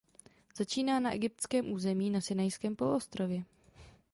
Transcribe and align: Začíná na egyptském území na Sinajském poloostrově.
Začíná 0.57 0.99
na 0.99 1.11
egyptském 1.11 1.71
území 1.71 2.09
na 2.09 2.21
Sinajském 2.21 2.75
poloostrově. 2.75 3.43